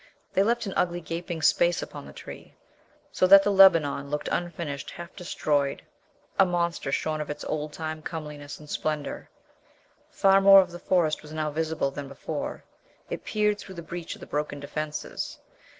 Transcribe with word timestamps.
They 0.33 0.41
left 0.41 0.65
an 0.65 0.73
ugly 0.75 0.99
gaping 0.99 1.43
space 1.43 1.83
upon 1.83 2.07
the 2.07 2.11
tree, 2.11 2.55
so 3.11 3.27
that 3.27 3.43
the 3.43 3.51
Lebanon 3.51 4.09
looked 4.09 4.29
unfinished, 4.31 4.89
half 4.89 5.15
destroyed, 5.15 5.83
a 6.39 6.43
monster 6.43 6.91
shorn 6.91 7.21
of 7.21 7.29
its 7.29 7.43
old 7.43 7.71
time 7.71 8.01
comeliness 8.01 8.59
and 8.59 8.67
splendor. 8.67 9.29
Far 10.09 10.41
more 10.41 10.59
of 10.59 10.71
the 10.71 10.79
Forest 10.79 11.21
was 11.21 11.33
now 11.33 11.51
visible 11.51 11.91
than 11.91 12.07
before; 12.07 12.63
it 13.11 13.23
peered 13.23 13.59
through 13.59 13.75
the 13.75 13.83
breach 13.83 14.15
of 14.15 14.21
the 14.21 14.25
broken 14.25 14.59
defenses. 14.59 15.37